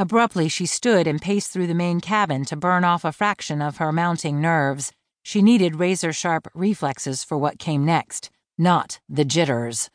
Abruptly, 0.00 0.48
she 0.48 0.64
stood 0.64 1.08
and 1.08 1.20
paced 1.20 1.50
through 1.50 1.66
the 1.66 1.74
main 1.74 2.00
cabin 2.00 2.44
to 2.44 2.54
burn 2.54 2.84
off 2.84 3.04
a 3.04 3.10
fraction 3.10 3.60
of 3.60 3.78
her 3.78 3.90
mounting 3.90 4.40
nerves. 4.40 4.92
She 5.24 5.42
needed 5.42 5.80
razor 5.80 6.12
sharp 6.12 6.46
reflexes 6.54 7.24
for 7.24 7.36
what 7.36 7.58
came 7.58 7.84
next, 7.84 8.30
not 8.56 9.00
the 9.08 9.24
jitters. 9.24 9.90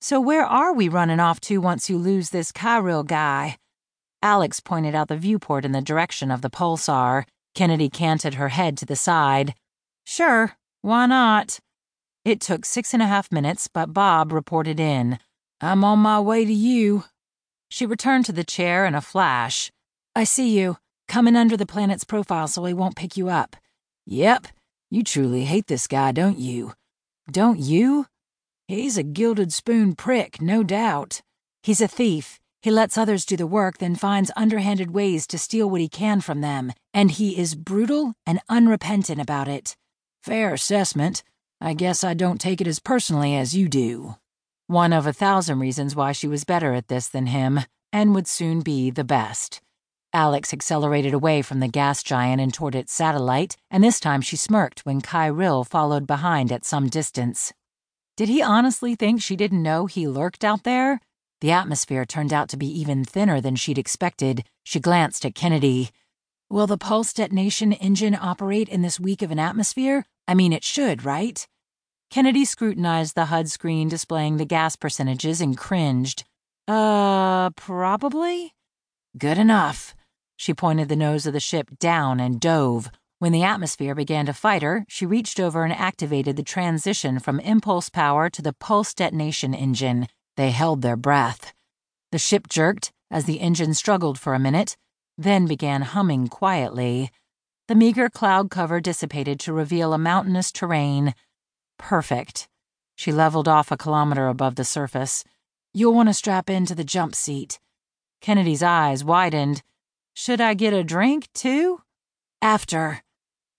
So, 0.00 0.18
where 0.22 0.46
are 0.46 0.72
we 0.72 0.88
running 0.88 1.20
off 1.20 1.38
to 1.42 1.58
once 1.58 1.90
you 1.90 1.98
lose 1.98 2.30
this 2.30 2.50
Kyril 2.50 3.04
guy? 3.06 3.58
Alex 4.22 4.58
pointed 4.58 4.94
out 4.94 5.08
the 5.08 5.18
viewport 5.18 5.66
in 5.66 5.72
the 5.72 5.82
direction 5.82 6.30
of 6.30 6.40
the 6.40 6.50
pulsar. 6.50 7.24
Kennedy 7.54 7.90
canted 7.90 8.34
her 8.34 8.48
head 8.48 8.78
to 8.78 8.86
the 8.86 8.96
side. 8.96 9.54
Sure, 10.04 10.56
why 10.80 11.04
not? 11.04 11.60
It 12.24 12.40
took 12.40 12.64
six 12.64 12.94
and 12.94 13.02
a 13.02 13.06
half 13.06 13.30
minutes, 13.30 13.68
but 13.68 13.92
Bob 13.92 14.32
reported 14.32 14.80
in. 14.80 15.18
I'm 15.60 15.84
on 15.84 15.98
my 15.98 16.20
way 16.20 16.46
to 16.46 16.52
you. 16.52 17.04
She 17.72 17.86
returned 17.86 18.26
to 18.26 18.32
the 18.32 18.44
chair 18.44 18.84
in 18.84 18.94
a 18.94 19.00
flash. 19.00 19.72
I 20.14 20.24
see 20.24 20.58
you, 20.58 20.76
coming 21.08 21.34
under 21.36 21.56
the 21.56 21.64
planet's 21.64 22.04
profile 22.04 22.46
so 22.46 22.66
he 22.66 22.74
won't 22.74 22.96
pick 22.96 23.16
you 23.16 23.30
up. 23.30 23.56
Yep, 24.04 24.48
you 24.90 25.02
truly 25.02 25.46
hate 25.46 25.68
this 25.68 25.86
guy, 25.86 26.12
don't 26.12 26.38
you? 26.38 26.74
Don't 27.30 27.58
you? 27.58 28.08
He's 28.68 28.98
a 28.98 29.02
gilded 29.02 29.54
spoon 29.54 29.94
prick, 29.94 30.38
no 30.42 30.62
doubt. 30.62 31.22
He's 31.62 31.80
a 31.80 31.88
thief. 31.88 32.38
He 32.60 32.70
lets 32.70 32.98
others 32.98 33.24
do 33.24 33.38
the 33.38 33.46
work, 33.46 33.78
then 33.78 33.96
finds 33.96 34.30
underhanded 34.36 34.90
ways 34.90 35.26
to 35.28 35.38
steal 35.38 35.70
what 35.70 35.80
he 35.80 35.88
can 35.88 36.20
from 36.20 36.42
them, 36.42 36.74
and 36.92 37.10
he 37.10 37.38
is 37.38 37.54
brutal 37.54 38.12
and 38.26 38.42
unrepentant 38.50 39.18
about 39.18 39.48
it. 39.48 39.76
Fair 40.22 40.52
assessment. 40.52 41.22
I 41.58 41.72
guess 41.72 42.04
I 42.04 42.12
don't 42.12 42.38
take 42.38 42.60
it 42.60 42.66
as 42.66 42.80
personally 42.80 43.34
as 43.34 43.56
you 43.56 43.66
do. 43.66 44.16
One 44.72 44.94
of 44.94 45.06
a 45.06 45.12
thousand 45.12 45.58
reasons 45.58 45.94
why 45.94 46.12
she 46.12 46.26
was 46.26 46.44
better 46.44 46.72
at 46.72 46.88
this 46.88 47.06
than 47.06 47.26
him, 47.26 47.60
and 47.92 48.14
would 48.14 48.26
soon 48.26 48.60
be 48.60 48.90
the 48.90 49.04
best. 49.04 49.60
Alex 50.14 50.54
accelerated 50.54 51.12
away 51.12 51.42
from 51.42 51.60
the 51.60 51.68
gas 51.68 52.02
giant 52.02 52.40
and 52.40 52.54
toward 52.54 52.74
its 52.74 52.90
satellite, 52.90 53.58
and 53.70 53.84
this 53.84 54.00
time 54.00 54.22
she 54.22 54.34
smirked 54.34 54.86
when 54.86 55.02
Kyril 55.02 55.66
followed 55.66 56.06
behind 56.06 56.50
at 56.50 56.64
some 56.64 56.88
distance. 56.88 57.52
Did 58.16 58.30
he 58.30 58.40
honestly 58.40 58.94
think 58.94 59.20
she 59.20 59.36
didn't 59.36 59.62
know 59.62 59.84
he 59.84 60.08
lurked 60.08 60.42
out 60.42 60.64
there? 60.64 61.02
The 61.42 61.50
atmosphere 61.50 62.06
turned 62.06 62.32
out 62.32 62.48
to 62.48 62.56
be 62.56 62.80
even 62.80 63.04
thinner 63.04 63.42
than 63.42 63.56
she'd 63.56 63.76
expected. 63.76 64.42
She 64.64 64.80
glanced 64.80 65.26
at 65.26 65.34
Kennedy. 65.34 65.90
Will 66.48 66.66
the 66.66 66.78
pulse 66.78 67.12
detonation 67.12 67.74
engine 67.74 68.16
operate 68.18 68.70
in 68.70 68.80
this 68.80 68.98
weak 68.98 69.20
of 69.20 69.30
an 69.30 69.38
atmosphere? 69.38 70.06
I 70.26 70.32
mean, 70.32 70.54
it 70.54 70.64
should, 70.64 71.04
right? 71.04 71.46
Kennedy 72.12 72.44
scrutinized 72.44 73.14
the 73.14 73.24
HUD 73.24 73.48
screen 73.48 73.88
displaying 73.88 74.36
the 74.36 74.44
gas 74.44 74.76
percentages 74.76 75.40
and 75.40 75.56
cringed. 75.56 76.24
Uh, 76.68 77.48
probably? 77.52 78.52
Good 79.16 79.38
enough. 79.38 79.94
She 80.36 80.52
pointed 80.52 80.90
the 80.90 80.94
nose 80.94 81.24
of 81.24 81.32
the 81.32 81.40
ship 81.40 81.70
down 81.80 82.20
and 82.20 82.38
dove. 82.38 82.90
When 83.18 83.32
the 83.32 83.44
atmosphere 83.44 83.94
began 83.94 84.26
to 84.26 84.34
fight 84.34 84.60
her, 84.60 84.84
she 84.90 85.06
reached 85.06 85.40
over 85.40 85.64
and 85.64 85.72
activated 85.72 86.36
the 86.36 86.42
transition 86.42 87.18
from 87.18 87.40
impulse 87.40 87.88
power 87.88 88.28
to 88.28 88.42
the 88.42 88.52
pulse 88.52 88.92
detonation 88.92 89.54
engine. 89.54 90.06
They 90.36 90.50
held 90.50 90.82
their 90.82 90.98
breath. 90.98 91.54
The 92.10 92.18
ship 92.18 92.46
jerked 92.46 92.92
as 93.10 93.24
the 93.24 93.40
engine 93.40 93.72
struggled 93.72 94.18
for 94.18 94.34
a 94.34 94.38
minute, 94.38 94.76
then 95.16 95.46
began 95.46 95.80
humming 95.80 96.28
quietly. 96.28 97.10
The 97.68 97.74
meager 97.74 98.10
cloud 98.10 98.50
cover 98.50 98.82
dissipated 98.82 99.40
to 99.40 99.54
reveal 99.54 99.94
a 99.94 99.98
mountainous 99.98 100.52
terrain. 100.52 101.14
Perfect. 101.78 102.48
She 102.94 103.12
leveled 103.12 103.48
off 103.48 103.70
a 103.70 103.76
kilometer 103.76 104.28
above 104.28 104.56
the 104.56 104.64
surface. 104.64 105.24
You'll 105.74 105.94
want 105.94 106.08
to 106.08 106.14
strap 106.14 106.50
into 106.50 106.74
the 106.74 106.84
jump 106.84 107.14
seat. 107.14 107.58
Kennedy's 108.20 108.62
eyes 108.62 109.02
widened. 109.02 109.62
Should 110.14 110.40
I 110.40 110.54
get 110.54 110.74
a 110.74 110.84
drink, 110.84 111.28
too? 111.34 111.80
After. 112.40 113.02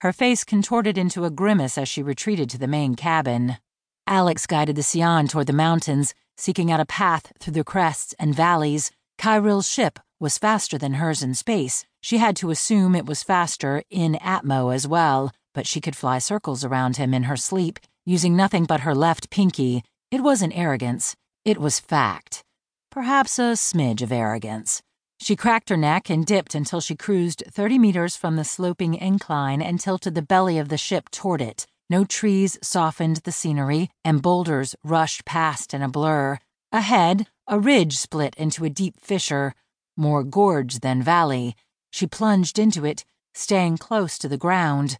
Her 0.02 0.14
face 0.14 0.44
contorted 0.44 0.97
into 0.97 1.25
a 1.25 1.30
grimace 1.30 1.78
as 1.78 1.89
she 1.89 2.03
retreated 2.03 2.50
to 2.52 2.58
the 2.58 2.67
main 2.67 2.95
cabin. 2.95 3.57
Alex 4.06 4.46
guided 4.46 4.75
the 4.75 4.81
Siyane 4.81 5.29
toward 5.29 5.47
the 5.47 5.53
mountains, 5.53 6.13
seeking 6.38 6.72
out 6.72 6.79
a 6.79 6.85
path 6.85 7.31
through 7.40 7.53
the 7.53 7.63
crests 7.63 8.13
and 8.19 8.35
valleys. 8.35 8.91
Kyril's 9.18 9.69
ship 9.69 10.00
was 10.19 10.38
faster 10.38 10.78
than 10.78 10.96
hers 10.96 11.23
in 11.23 11.34
space. 11.34 11.85
She 12.02 12.18
had 12.18 12.35
to 12.38 12.50
assume 12.50 12.96
it 12.96 13.06
was 13.06 13.23
faster 13.23 13.84
in 13.90 14.16
Atmo 14.16 14.73
as 14.73 14.88
well, 14.88 15.31
but 15.53 15.66
she 15.66 15.79
could 15.79 15.96
fly 15.96 16.19
circles 16.19 16.66
around 16.66 16.97
him 16.97 17.13
in 17.13 17.23
her 17.23 17.38
sleep, 17.38 17.79
using 18.06 18.36
nothing 18.36 18.66
but 18.66 18.81
her 18.81 18.94
left 18.94 19.30
pinky. 19.30 19.84
It 20.12 20.22
wasn't 20.22 20.58
arrogance, 20.58 21.16
it 21.46 21.58
was 21.58 21.80
fact. 21.80 22.44
Perhaps 22.91 23.40
a 23.40 23.56
smidge 23.56 24.02
of 24.02 24.12
arrogance. 24.12 24.81
She 25.19 25.36
cracked 25.36 25.69
her 25.69 25.78
neck 25.78 26.09
and 26.09 26.25
dipped 26.25 26.53
until 26.53 26.81
she 26.81 26.96
cruised 26.96 27.44
30 27.50 27.80
meters 27.80 28.16
from 28.16 28.36
the 28.36 28.44
sloping 28.44 28.94
incline 28.94 29.62
and 29.62 29.80
tilted 29.80 30.16
the 30.16 30.22
belly 30.22 30.58
of 30.58 30.69
the 30.69 30.78
ship 30.78 31.09
toward 31.09 31.41
it. 31.41 31.66
No 31.90 32.03
trees 32.03 32.58
softened 32.62 33.18
the 33.18 33.31
scenery, 33.31 33.90
and 34.03 34.22
boulders 34.22 34.75
rushed 34.84 35.25
past 35.25 35.74
in 35.74 35.81
a 35.81 35.88
blur. 35.88 36.40
Ahead, 36.72 37.28
a 37.47 37.59
ridge 37.59 37.97
split 37.97 38.35
into 38.35 38.66
a 38.66 38.70
deep 38.70 39.00
fissure, 39.00 39.53
more 39.96 40.24
gorge 40.24 40.80
than 40.80 41.02
valley. 41.02 41.56
She 41.91 42.08
plunged 42.08 42.58
into 42.58 42.85
it, 42.85 43.06
staying 43.34 43.78
close 43.78 44.18
to 44.18 44.28
the 44.28 44.38
ground. 44.38 44.97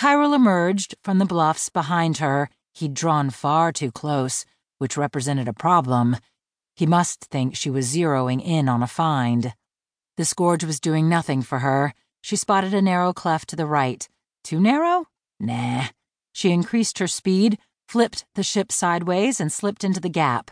Kyril 0.00 0.34
emerged 0.34 0.94
from 1.04 1.18
the 1.18 1.26
bluffs 1.26 1.68
behind 1.68 2.16
her. 2.24 2.48
He'd 2.72 2.94
drawn 2.94 3.28
far 3.28 3.70
too 3.70 3.92
close, 3.92 4.46
which 4.78 4.96
represented 4.96 5.46
a 5.46 5.52
problem. 5.52 6.16
He 6.74 6.86
must 6.86 7.26
think 7.26 7.54
she 7.54 7.68
was 7.68 7.94
zeroing 7.94 8.42
in 8.42 8.66
on 8.66 8.82
a 8.82 8.86
find. 8.86 9.52
The 10.16 10.32
gorge 10.34 10.64
was 10.64 10.80
doing 10.80 11.06
nothing 11.10 11.42
for 11.42 11.58
her. 11.58 11.92
She 12.22 12.36
spotted 12.36 12.72
a 12.72 12.80
narrow 12.80 13.12
cleft 13.12 13.50
to 13.50 13.56
the 13.56 13.66
right. 13.66 14.08
Too 14.42 14.58
narrow? 14.58 15.04
Nah. 15.38 15.88
She 16.32 16.50
increased 16.50 16.98
her 16.98 17.06
speed, 17.06 17.58
flipped 17.86 18.24
the 18.36 18.42
ship 18.42 18.72
sideways, 18.72 19.38
and 19.38 19.52
slipped 19.52 19.84
into 19.84 20.00
the 20.00 20.08
gap. 20.08 20.50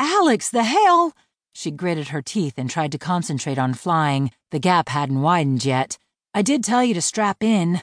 Alex, 0.00 0.48
the 0.48 0.64
hell! 0.64 1.12
She 1.52 1.70
gritted 1.70 2.08
her 2.08 2.22
teeth 2.22 2.54
and 2.56 2.70
tried 2.70 2.92
to 2.92 2.98
concentrate 2.98 3.58
on 3.58 3.74
flying. 3.74 4.30
The 4.50 4.58
gap 4.58 4.88
hadn't 4.88 5.20
widened 5.20 5.66
yet. 5.66 5.98
I 6.32 6.40
did 6.40 6.64
tell 6.64 6.82
you 6.82 6.94
to 6.94 7.02
strap 7.02 7.42
in. 7.42 7.82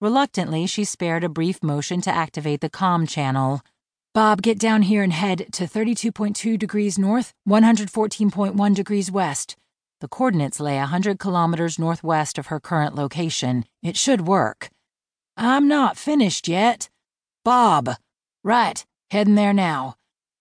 Reluctantly, 0.00 0.66
she 0.66 0.84
spared 0.84 1.24
a 1.24 1.28
brief 1.28 1.62
motion 1.62 2.00
to 2.00 2.10
activate 2.10 2.62
the 2.62 2.70
comm 2.70 3.06
channel. 3.06 3.60
Bob, 4.14 4.40
get 4.40 4.58
down 4.58 4.82
here 4.82 5.02
and 5.02 5.12
head 5.12 5.46
to 5.52 5.64
32.2 5.64 6.58
degrees 6.58 6.98
north, 6.98 7.34
114.1 7.46 8.74
degrees 8.74 9.10
west. 9.10 9.56
The 10.00 10.08
coordinates 10.08 10.58
lay 10.58 10.78
a 10.78 10.86
hundred 10.86 11.18
kilometers 11.18 11.78
northwest 11.78 12.38
of 12.38 12.46
her 12.46 12.58
current 12.58 12.94
location. 12.94 13.66
It 13.82 13.98
should 13.98 14.26
work. 14.26 14.70
I'm 15.36 15.68
not 15.68 15.98
finished 15.98 16.48
yet. 16.48 16.88
Bob. 17.44 17.90
Right, 18.42 18.84
heading 19.10 19.34
there 19.34 19.52
now. 19.52 19.96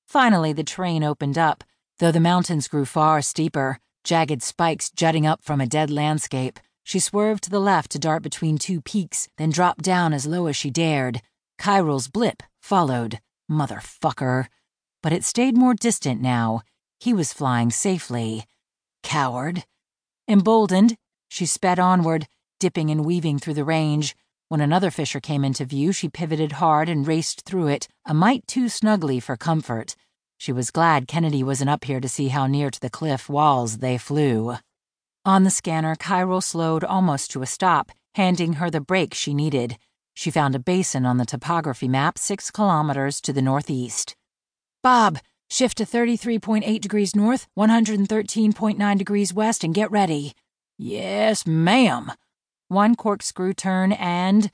Finally, 0.08 0.54
the 0.54 0.64
terrain 0.64 1.04
opened 1.04 1.38
up, 1.38 1.66
though 2.00 2.14
the 2.14 2.22
mountains 2.22 2.70
grew 2.70 2.86
far 2.86 3.22
steeper, 3.22 3.80
jagged 4.06 4.42
spikes 4.42 4.90
jutting 4.90 5.28
up 5.28 5.44
from 5.44 5.60
a 5.60 5.68
dead 5.68 5.92
landscape. 5.92 6.60
She 6.84 7.00
swerved 7.00 7.44
to 7.44 7.50
the 7.50 7.60
left 7.60 7.92
to 7.92 8.00
dart 8.00 8.24
between 8.24 8.58
two 8.58 8.82
peaks, 8.82 9.28
then 9.38 9.52
dropped 9.52 9.84
down 9.84 10.14
as 10.14 10.26
low 10.26 10.48
as 10.48 10.56
she 10.56 10.70
dared. 10.70 11.22
Kyril's 11.58 12.08
blip 12.08 12.42
followed. 12.62 13.20
Motherfucker. 13.50 14.48
But 15.02 15.14
it 15.14 15.24
stayed 15.24 15.58
more 15.58 15.74
distant 15.74 16.22
now. 16.22 16.62
He 17.00 17.14
was 17.14 17.34
flying 17.34 17.72
safely. 17.72 18.46
Coward. 19.04 19.66
Emboldened, 20.28 20.98
she 21.30 21.46
sped 21.46 21.80
onward, 21.80 22.28
dipping 22.60 22.90
and 22.90 23.06
weaving 23.06 23.40
through 23.40 23.56
the 23.56 23.64
range. 23.64 24.16
When 24.50 24.62
another 24.62 24.92
fissure 24.92 25.20
came 25.20 25.46
into 25.46 25.66
view, 25.66 25.92
she 25.92 26.10
pivoted 26.10 26.54
hard 26.54 26.90
and 26.90 27.08
raced 27.08 27.42
through 27.46 27.68
it, 27.68 27.88
a 28.06 28.14
mite 28.14 28.46
too 28.48 28.68
snugly 28.68 29.20
for 29.20 29.38
comfort. 29.38 29.96
She 30.38 30.52
was 30.52 30.72
glad 30.72 31.08
Kennedy 31.08 31.44
wasn't 31.44 31.70
up 31.70 31.84
here 31.84 32.00
to 32.00 32.10
see 32.10 32.30
how 32.30 32.48
near 32.48 32.70
to 32.70 32.80
the 32.80 32.90
cliff 32.90 33.30
walls 33.30 33.78
they 33.78 33.98
flew. 33.98 34.56
On 35.26 35.44
the 35.44 35.50
scanner, 35.50 35.96
Kyril 35.96 36.42
slowed 36.42 36.84
almost 36.84 37.32
to 37.32 37.42
a 37.42 37.46
stop, 37.46 37.92
handing 38.16 38.54
her 38.54 38.70
the 38.70 38.82
break 38.82 39.14
she 39.14 39.34
needed. 39.34 39.78
She 40.14 40.32
found 40.32 40.56
a 40.56 40.60
basin 40.60 41.06
on 41.06 41.18
the 41.18 41.26
topography 41.26 41.88
map 41.88 42.18
six 42.18 42.52
kilometers 42.52 43.22
to 43.22 43.34
the 43.34 43.42
northeast. 43.42 44.16
Bob, 44.82 45.20
Shift 45.52 45.78
to 45.80 45.86
33.8 45.86 46.80
degrees 46.80 47.16
north, 47.16 47.48
113.9 47.58 48.98
degrees 48.98 49.34
west, 49.34 49.64
and 49.64 49.74
get 49.74 49.90
ready. 49.90 50.34
Yes, 50.78 51.48
ma'am. 51.48 52.12
One 52.68 52.96
corkscrew 52.96 53.54
turn 53.54 53.92
and. 53.94 54.52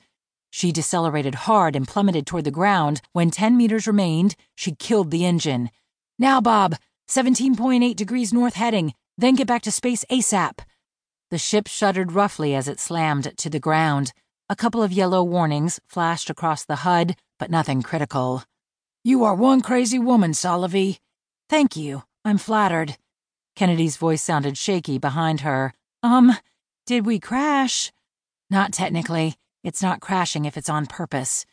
She 0.50 0.72
decelerated 0.72 1.34
hard 1.34 1.76
and 1.76 1.86
plummeted 1.86 2.26
toward 2.26 2.44
the 2.44 2.50
ground. 2.50 3.02
When 3.12 3.30
10 3.30 3.58
meters 3.58 3.86
remained, 3.86 4.36
she 4.54 4.72
killed 4.72 5.10
the 5.10 5.26
engine. 5.26 5.70
Now, 6.18 6.40
Bob, 6.40 6.76
17.8 7.10 7.94
degrees 7.94 8.32
north 8.32 8.54
heading, 8.54 8.94
then 9.18 9.34
get 9.34 9.46
back 9.46 9.62
to 9.62 9.72
space 9.72 10.04
ASAP. 10.10 10.60
The 11.30 11.38
ship 11.38 11.66
shuddered 11.66 12.12
roughly 12.12 12.54
as 12.54 12.68
it 12.68 12.78
slammed 12.78 13.36
to 13.38 13.50
the 13.50 13.60
ground. 13.60 14.12
A 14.48 14.56
couple 14.56 14.82
of 14.82 14.92
yellow 14.92 15.24
warnings 15.24 15.80
flashed 15.86 16.30
across 16.30 16.64
the 16.64 16.76
HUD, 16.76 17.16
but 17.38 17.50
nothing 17.50 17.82
critical. 17.82 18.44
You 19.02 19.24
are 19.24 19.34
one 19.34 19.60
crazy 19.60 19.98
woman, 19.98 20.32
Solovy. 20.32 20.98
Thank 21.48 21.76
you. 21.76 22.02
I'm 22.24 22.38
flattered. 22.38 22.96
Kennedy's 23.56 23.96
voice 23.96 24.22
sounded 24.22 24.58
shaky 24.58 24.98
behind 24.98 25.40
her. 25.40 25.72
Um, 26.02 26.36
did 26.86 27.06
we 27.06 27.18
crash? 27.18 27.92
Not 28.50 28.72
technically. 28.72 29.34
It's 29.64 29.82
not 29.82 30.00
crashing 30.00 30.44
if 30.44 30.56
it's 30.56 30.68
on 30.68 30.86
purpose. 30.86 31.46